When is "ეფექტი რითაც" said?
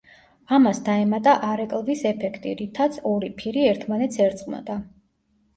2.13-2.99